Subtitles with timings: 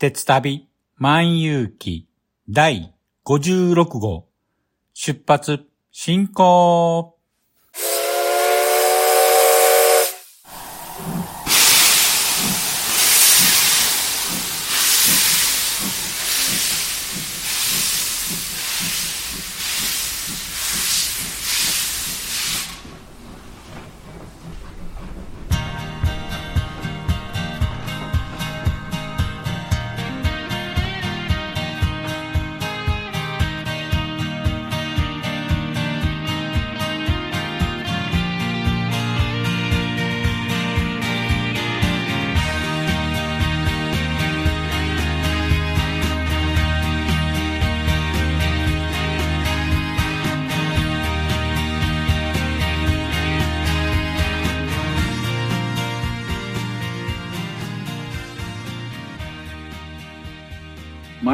[0.00, 0.68] 鉄旅
[1.00, 2.06] 万有記
[2.48, 4.28] 第56号。
[4.94, 7.17] 出発進行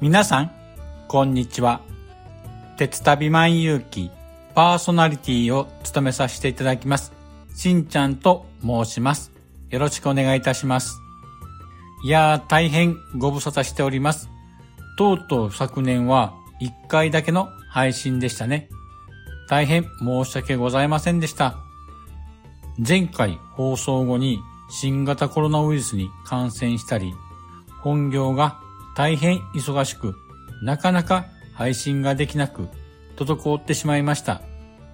[0.00, 0.52] 皆さん、
[1.08, 1.80] こんにちは。
[2.76, 4.12] 鉄旅万有記
[4.54, 7.12] パーソナリティを務めさせていただきます。
[7.56, 9.32] しんちゃんと申します。
[9.70, 11.00] よろしくお願いいたします。
[12.04, 14.30] いやー、大変ご無沙汰しております。
[14.96, 18.68] とうとう昨年は1回だけの配信でしたね。
[19.48, 21.56] 大変申し訳ございませんでした。
[22.78, 24.38] 前回放送後に
[24.70, 27.12] 新型コロナウイルスに感染したり、
[27.80, 28.60] 本業が
[28.98, 30.16] 大変忙しく、
[30.60, 32.66] なかなか配信ができなく、
[33.16, 34.42] 滞ってしまいました。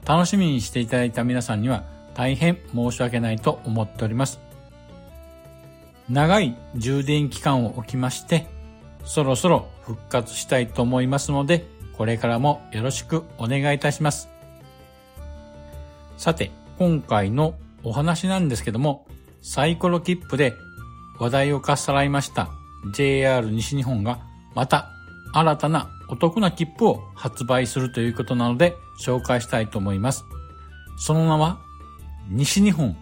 [0.05, 4.41] 楽しみにしていただいた皆さんには大変申し訳ないと思っております。
[6.11, 8.47] 長い充電期間を置きまして、
[9.07, 11.65] そろそろ復活したいと思いますので、
[11.97, 14.29] これからもよろしくお願いいたします。
[16.19, 19.07] さて、今回のお話なんですけども、
[19.41, 20.53] サイコロ切符で
[21.19, 22.51] 話題をかっさらいました
[22.93, 24.21] JR 西日本が
[24.55, 24.91] また
[25.33, 30.25] 新たなお得な切符を発売するということなので紹介したいと思います。
[30.97, 31.61] その名は
[32.29, 32.97] 西日本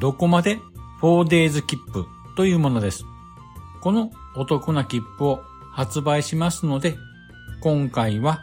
[0.00, 0.58] どこまで
[1.00, 3.04] 4days 切符というものです。
[3.82, 5.42] このお得な切符を
[5.72, 6.96] 発売しますので、
[7.60, 8.40] 今回は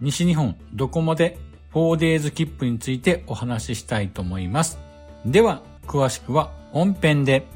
[0.00, 1.38] 西日本どこまで
[1.72, 4.78] 4days 切符についてお話ししたいと思います。
[5.24, 7.46] では、詳しくは本編で。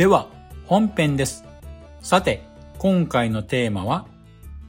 [0.00, 0.28] では、
[0.64, 1.44] 本編です。
[2.00, 2.42] さて、
[2.78, 4.06] 今回のテーマは、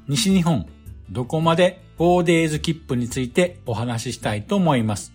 [0.05, 0.67] 西日本
[1.09, 5.13] どこまで 4days 切符についてお話ししたいと思います。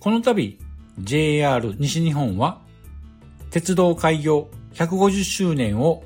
[0.00, 0.58] この度、
[0.98, 2.62] JR 西日本は、
[3.50, 6.04] 鉄道開業150周年を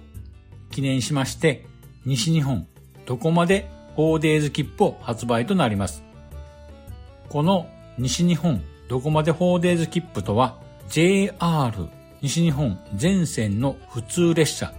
[0.73, 1.65] 記念しまして、
[2.05, 2.67] 西日本
[3.07, 6.03] どこまで 4days 切符を発売となります。
[7.29, 7.69] この
[7.99, 10.59] 西日本どこまで 4days 切符とは
[10.89, 11.89] JR
[12.21, 14.73] 西日本全線の普通列車。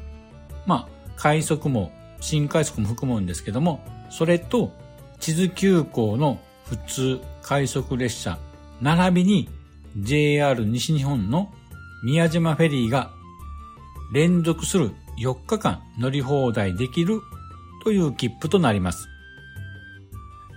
[0.65, 4.71] まあ、快速も新快速も含むんですけども、それと
[5.19, 8.37] 地図急行の普通快速列車、
[8.81, 9.49] 並びに
[9.97, 11.51] JR 西日本の
[12.03, 13.11] 宮島フェリーが
[14.13, 17.21] 連続する4日間乗り放題できる
[17.83, 19.07] という切符となります。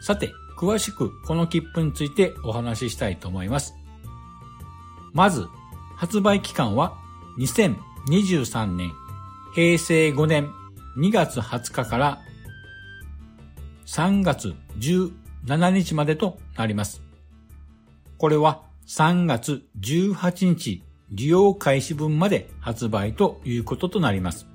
[0.01, 3.75] さて、詳しくこの切符についてお話ししたいと思います。
[5.13, 5.47] まず、
[6.03, 6.99] 発売期間は
[7.39, 8.91] 2023年、
[9.55, 10.51] 平成5年
[10.99, 12.21] 2月20日から
[13.87, 17.03] 3月17日までとなります。
[18.19, 20.83] これは3月18日
[21.13, 24.49] 利用開始分まで発売ということとなります。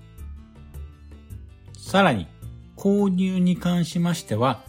[1.78, 2.28] さらに、
[2.76, 4.66] 購入に関しましては、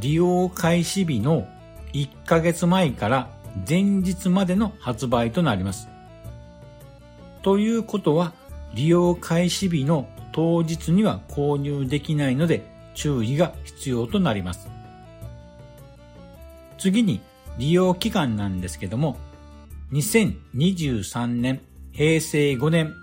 [0.00, 1.46] 利用開始日の
[1.92, 3.28] 1ヶ月前から
[3.68, 5.91] 前日までの発売となります。
[7.42, 8.32] ということは、
[8.74, 14.68] 利用開始日の当日には購入できないので注意が必要となります。
[16.78, 17.20] 次に
[17.58, 19.16] 利用期間なんですけども、
[19.92, 21.60] 2023年
[21.92, 22.94] 平成5年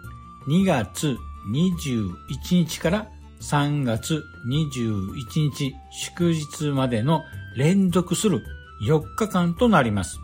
[0.47, 1.17] 2月
[1.53, 3.07] 21日から
[3.41, 7.21] 3月21日祝日までの
[7.55, 8.43] 連続する
[8.85, 10.19] 4日間となります。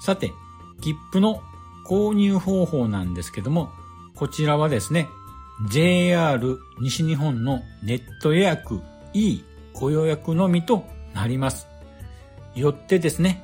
[0.00, 0.32] さて、
[0.80, 1.42] 切符の
[1.88, 3.70] 購入方法なんですけども、
[4.14, 5.08] こちらはですね、
[5.70, 8.80] JR 西日本のネット予約
[9.14, 9.42] E
[9.72, 11.66] ご予約のみとなります。
[12.54, 13.42] よってですね、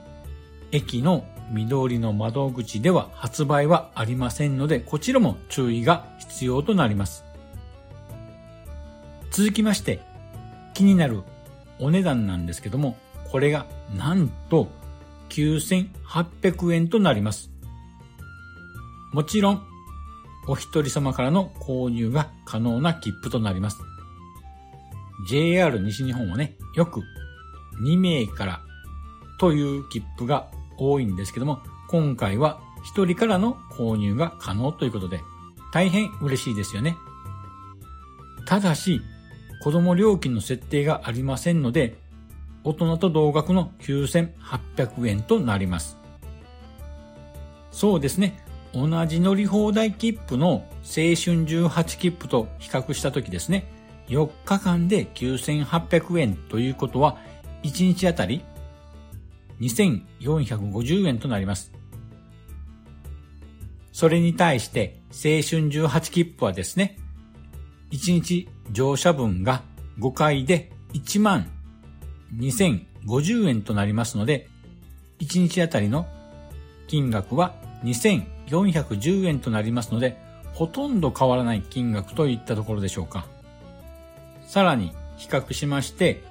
[0.73, 7.25] 駅の緑の窓口では発売はありませんので、こちらも注意が必要となります。
[9.31, 10.01] 続きまして、
[10.75, 11.23] 気になる
[11.79, 12.97] お値段なんですけども、
[13.31, 14.69] これがなんと
[15.31, 17.54] 9800円となります。
[19.15, 19.63] もちろん、
[20.49, 23.79] お一人様からの購入が可能な切符となります。
[25.29, 27.01] JR 西日本はね、よく
[27.81, 28.61] 2名から
[29.39, 32.61] という切符が多いんですけども、今回は
[32.93, 35.21] 1人からの購入が可能ということで、
[35.73, 36.97] 大変嬉しいですよね。
[38.47, 39.01] ただし、
[39.63, 41.99] 子供料金の設定がありませんので、
[42.65, 45.99] 大人と同額の9800円となります。
[47.71, 48.45] そうですね。
[48.75, 53.67] 同じ乗り放題切符の青春18切符と比較したときですね、
[54.09, 57.19] 4日間で9800円ということは、
[57.63, 58.45] 1日あたり
[59.61, 61.73] 2450円となります。
[63.93, 66.99] それに対して青春18切符はですね、
[67.93, 69.63] 1日乗車分が
[70.01, 71.49] 5回で1万
[72.37, 74.49] 2050円となりますので、
[75.21, 76.09] 1日あたりの
[76.89, 77.55] 金額は
[78.63, 80.17] 410円となりますので、
[80.53, 83.27] ほとんど変わらない金額といったところでしょうか。
[84.47, 86.23] さらに比較しまして、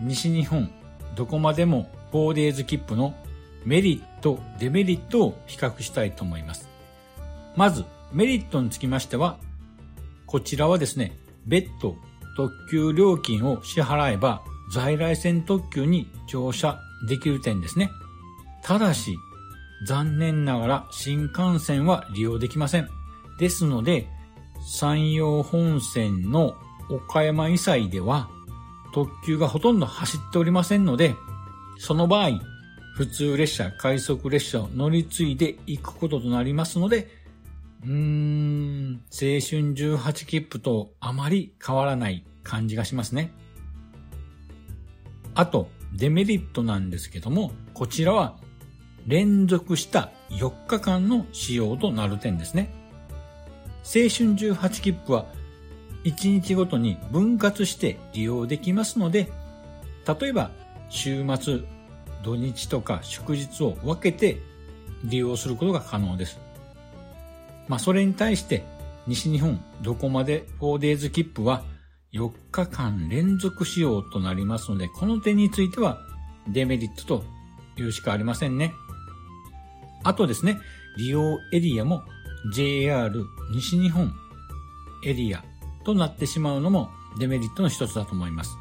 [0.00, 0.70] 西日本
[1.14, 3.14] どこまでも 4days 切符の
[3.64, 6.68] メリット、デメリットを比較したいと思います。
[7.56, 9.38] まず、メリットにつきましては、
[10.26, 11.96] こちらはですね、別途
[12.36, 14.42] 特急料金を支払えば
[14.72, 17.90] 在来線特急に乗車できる点ですね。
[18.62, 19.16] ただし、
[19.84, 22.88] 残念ながら新幹線は利用できません。
[23.38, 24.08] ですので、
[24.64, 26.54] 山陽本線の
[26.88, 28.28] 岡山以西では
[28.92, 31.16] 特急がほとんど走っておりませんので、
[31.78, 32.40] その場合、
[32.94, 37.08] 普通列車、快速列車を乗り継いで行くこととなりますので、
[37.84, 43.32] うーん、青春18切符とあまり変わらない感じがしますね。
[45.34, 48.36] あと、デメリットなんですけども、こちらは
[49.06, 52.72] 連続した4日間の使用となる点ですね。
[53.84, 55.26] 青春18切符は
[56.04, 59.30] 1日ごとに分割して利用できますので、
[60.20, 60.50] 例えば
[60.88, 61.60] 週末、
[62.22, 64.38] 土日とか祝日を分けて
[65.04, 66.38] 利用することが可能です。
[67.68, 68.64] まあそれに対して
[69.06, 71.64] 西日本どこまで 4days 切符は
[72.12, 75.98] 4日間連続使用となりますので、この点については
[76.48, 77.24] デメリットと
[77.80, 78.72] いうしかありませんね。
[80.04, 80.60] あとですね、
[80.96, 82.02] 利用エリアも
[82.54, 84.12] JR 西日本
[85.04, 85.44] エリア
[85.84, 88.56] となってしまうのもデメリットの一つだと思います。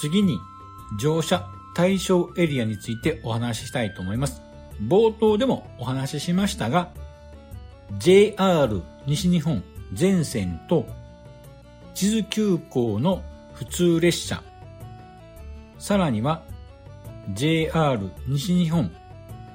[0.00, 0.38] 次に
[0.98, 4.42] 乗車対象エリアについてお話ししたいと思います。
[4.80, 6.90] 冒頭でもお話ししましたが、
[7.98, 10.86] JR 西日本全線と
[11.94, 13.22] 地図急行の
[13.54, 14.42] 普通列車、
[15.78, 16.42] さらには
[17.30, 18.90] JR 西日本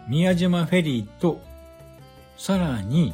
[0.08, 1.42] 宮島フェリーと
[2.38, 3.14] さらに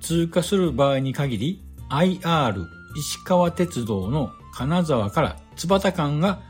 [0.00, 6.40] 通過する場合に限り IR 石川鉄道の金沢から津端間が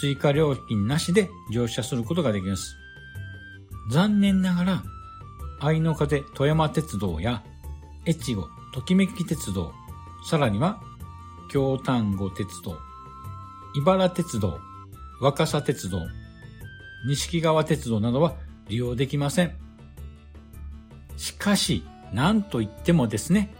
[0.00, 2.76] 追加料金なしで乗車することができます。
[3.90, 4.82] 残念ながら、
[5.60, 7.42] 愛の風富山鉄道や
[8.06, 9.72] 越後ときめき鉄道、
[10.28, 10.80] さらには
[11.50, 12.76] 京丹後鉄道、
[13.74, 14.60] 茨鉄道、
[15.20, 16.00] 若狭鉄道、
[17.06, 18.36] 錦川鉄道などは
[18.68, 19.52] 利用できません。
[21.16, 23.50] しかし、なんといってもですね、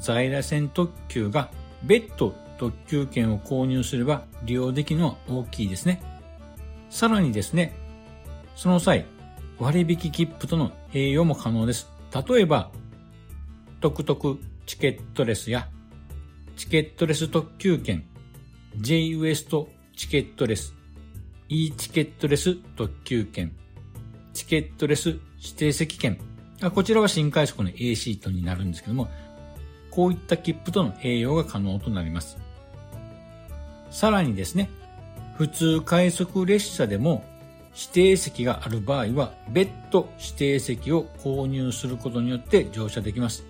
[0.00, 1.50] 在来線特急が
[1.82, 6.00] 別途特急券を購入すれば利用できるのは大きいですね。
[6.90, 7.74] さらにですね、
[8.54, 9.06] その際、
[9.58, 11.88] 割引切符との併用も可能です。
[12.28, 12.70] 例えば、
[13.80, 15.68] トクトクチケットレスや
[16.56, 18.04] チケットレス特急券、
[18.76, 20.74] J ウエストチケットレス、
[21.54, 23.52] E チケットレス特急券、
[24.32, 26.18] チケットレス指定席券。
[26.74, 29.10] こちらは新快速の A シートになるんですけども、
[29.90, 32.38] こういった切符との併用が可能となります。
[33.90, 34.70] さらにですね、
[35.36, 37.22] 普通快速列車でも
[37.74, 43.44] 指定席がある場合は別途指定席を購入することによって乗車できます。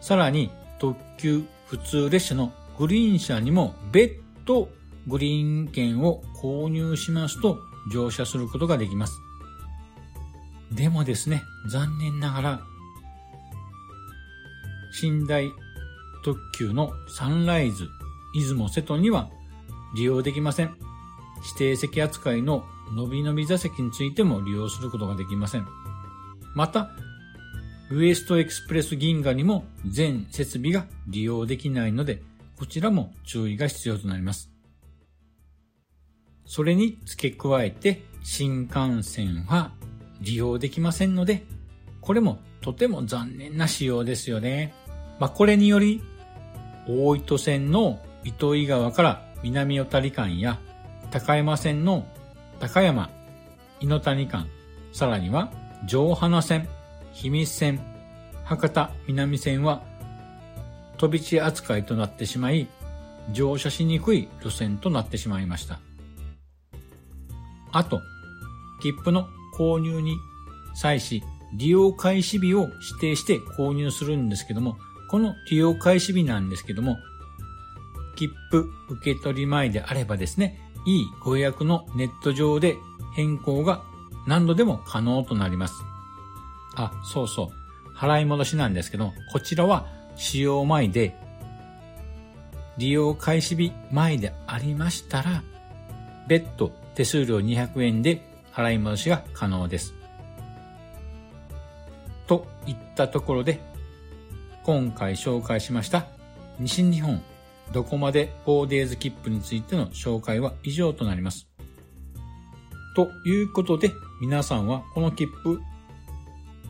[0.00, 4.14] さらに特急普通列車のグリーン車にも別
[4.46, 4.70] 途
[5.06, 7.58] グリーン券を購入しますと
[7.90, 9.20] 乗車することができます。
[10.72, 12.60] でもですね、残念ながら、
[15.02, 15.50] 寝台
[16.24, 17.88] 特急のサンライズ、
[18.34, 19.28] 出雲瀬戸には
[19.94, 20.76] 利用できません。
[21.44, 25.66] 指定席扱いののびのび座席についても利用することができません。
[26.54, 26.90] また、
[27.90, 32.22] ウエストエクスプレス銀河にも全設備が利用できないので、
[32.56, 34.51] こちらも注意が必要となります。
[36.52, 39.72] それに付け加えて新幹線は
[40.20, 41.46] 利用できませんので、
[42.02, 44.74] これもとても残念な仕様ですよね。
[45.18, 46.02] まあ、これにより、
[46.86, 50.58] 大糸線の糸魚川から南小谷間や
[51.10, 52.04] 高山線の
[52.60, 53.08] 高山、
[53.80, 54.46] 井の谷間、
[54.92, 55.50] さらには
[55.86, 56.68] 上花線、
[57.14, 57.80] 秘密線、
[58.44, 59.82] 博多南線は
[60.98, 62.68] 飛び地扱いとなってしまい、
[63.32, 65.80] 乗車しにくい路線となってしまいました。
[67.72, 68.02] あと、
[68.80, 70.18] 切符の購入に
[70.74, 71.22] 際し、
[71.54, 74.78] 利用開始日を指定して購入するんですけども、
[75.10, 76.98] この利用開始日なんですけども、
[78.16, 82.76] 切符受け取り前であればですね、いいご予約のネット上で
[83.14, 83.82] 変更が
[84.26, 85.74] 何度でも可能となります。
[86.74, 87.96] あ、そうそう。
[87.96, 89.86] 払い戻しなんですけど、こちらは
[90.16, 91.16] 使用前で、
[92.78, 95.42] 利用開始日前でありましたら、
[96.26, 98.22] 別途手数料200円で
[98.52, 99.94] 払い戻しが可能です。
[102.26, 103.60] といったところで、
[104.64, 106.06] 今回紹介しました
[106.60, 107.20] 西日本
[107.72, 111.48] どこまで 4days 切符についての紹介は以上となります。
[112.94, 115.60] ということで、皆さんはこの切符、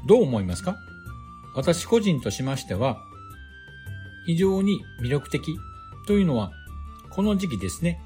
[0.07, 0.77] どう思いますか？
[1.55, 2.99] 私個人としましては、
[4.27, 5.43] 非常に魅力的
[6.07, 6.53] というのは、
[7.11, 8.01] この時期ですね、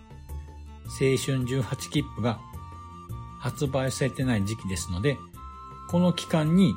[0.89, 2.41] 青春18切符が
[3.39, 5.19] 発売されてない時期ですので、
[5.89, 6.75] この期間に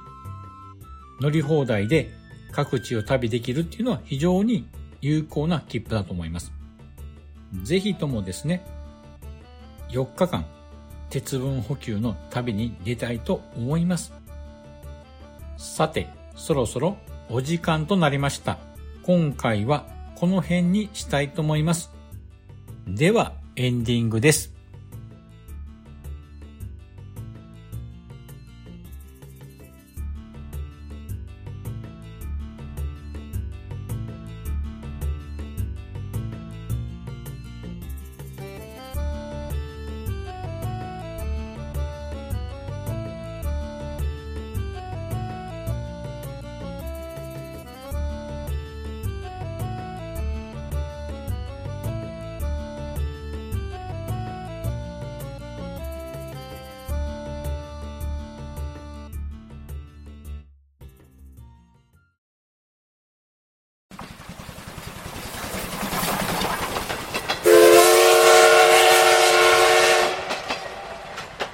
[1.20, 2.12] 乗り放題で
[2.52, 4.68] 各地を旅できるっていうのは非常に
[5.02, 6.52] 有効な切符だと思います。
[7.64, 8.66] ぜひともですね、
[9.90, 10.46] 4日間
[11.10, 14.14] 鉄分補給の旅に出たいと思います。
[15.58, 16.98] さて、そろそろ
[17.30, 18.58] お時間となりました。
[19.04, 21.92] 今回はこの辺にしたいと思います。
[22.88, 24.59] では、エンディングです。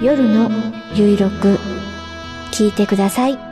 [0.00, 0.50] 夜の
[0.94, 1.58] ゆいろく
[2.52, 3.49] 聞いてください。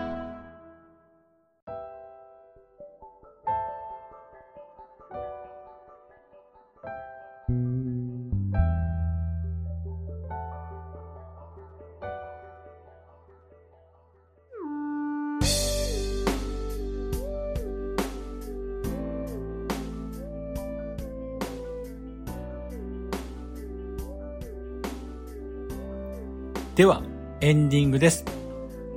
[26.78, 27.02] では、
[27.40, 28.24] エンディングです。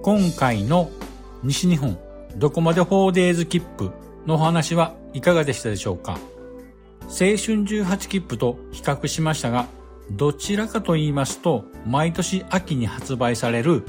[0.03, 0.91] 今回の
[1.41, 1.97] 西日本
[2.35, 3.89] どこまで 4days 切符
[4.27, 6.19] のお話はいかがでしたでしょうか？
[7.05, 9.65] 青春18切符と比較しましたが、
[10.11, 13.83] どちらかと言いますと、毎年秋に発売される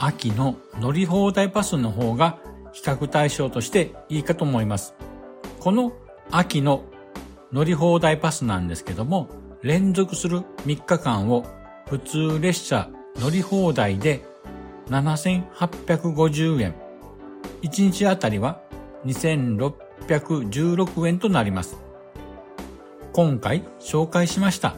[0.00, 2.40] 秋の乗り放題パスの方が
[2.72, 4.96] 比較対象としていいかと思います。
[5.60, 5.92] この
[6.32, 6.82] 秋の
[7.52, 9.28] 乗り放題パスなんですけども、
[9.62, 11.46] 連続する3日間を
[11.86, 14.24] 普通列車乗り放題で
[14.86, 16.74] 7850円。
[17.62, 18.60] 1日あたりは
[19.06, 21.76] 2616円となります。
[23.12, 24.76] 今回紹介しました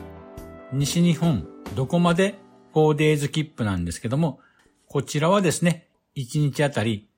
[0.73, 2.39] 西日本どこまで
[2.73, 4.41] 4days 切符なんですけども、
[4.87, 7.11] こちらはですね、1日あたり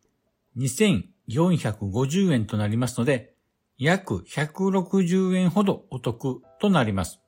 [0.58, 3.34] 2450円となりますので、
[3.78, 7.20] 約160円ほどお得となります。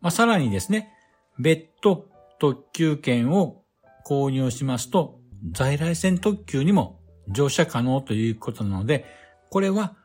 [0.00, 0.92] まあ、さらにですね、
[1.38, 3.62] 別途特急券を
[4.06, 5.20] 購入しますと、
[5.52, 9.04] 在来線特急にも乗車可能ということなので、
[9.50, 9.96] これは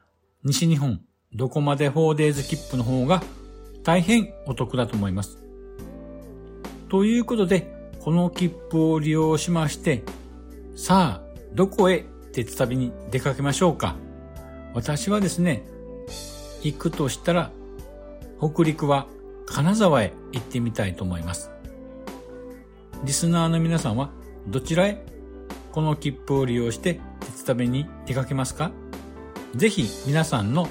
[0.43, 1.01] 西日本
[1.33, 3.23] どこまで 4days 切符の方が
[3.83, 5.37] 大変お得だと思います。
[6.89, 10.03] ということで、この切符を利用しまして、
[10.75, 13.95] さあ、どこへ鉄旅に出かけましょうか
[14.73, 15.63] 私はですね、
[16.63, 17.51] 行くとしたら、
[18.39, 19.07] 北陸は
[19.45, 21.51] 金沢へ行ってみたいと思います。
[23.03, 24.11] リスナーの皆さんは
[24.47, 25.03] どちらへ
[25.71, 28.71] この切符を利用して鉄旅に出かけますか？
[29.55, 30.67] ぜひ皆さんの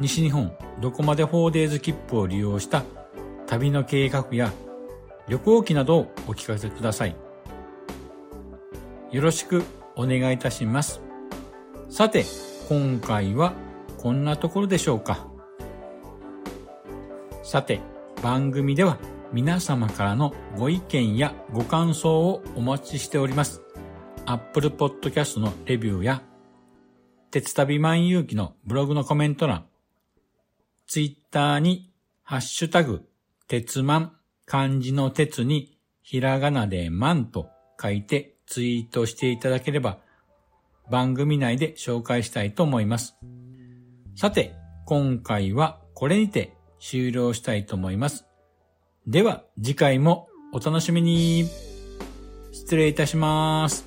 [0.00, 2.84] 西日本どこまで 4days 切符を利用した
[3.46, 4.52] 旅の計画や
[5.28, 7.16] 旅行記などをお聞かせください。
[9.10, 9.62] よろしく
[9.96, 11.00] お願いいたします。
[11.90, 12.24] さて、
[12.68, 13.52] 今回は
[13.98, 15.26] こんなところでしょうか。
[17.42, 17.80] さて、
[18.22, 18.98] 番組では
[19.32, 23.62] 皆様からのご意見やご感想をお待ちしております。
[24.24, 26.22] Apple Podcast のレビューや、
[27.30, 29.66] 鉄旅万有記のブログのコメント欄、
[30.86, 33.06] Twitter にハッシュタグ、
[33.48, 39.98] 鉄万、漢字の鉄にひらがなで万と書いてツイートしていただければ
[40.90, 43.16] 番組内で紹介したいと思います。
[44.16, 44.54] さて、
[44.86, 48.27] 今回はこれにて終了したいと思います。
[49.08, 51.46] では次回もお楽しみに。
[52.52, 53.86] 失礼いたします。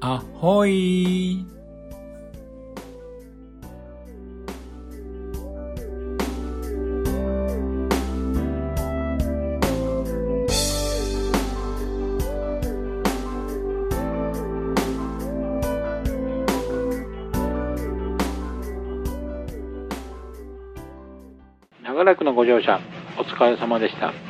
[0.00, 1.44] あほい。
[21.82, 22.78] 長らくのご乗車
[23.18, 24.29] お疲れ様でした